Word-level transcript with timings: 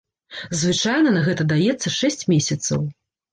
Звычайна 0.61 1.09
на 1.17 1.21
гэта 1.27 1.47
даецца 1.53 1.93
шэсць 1.99 2.23
месяцаў. 2.33 2.81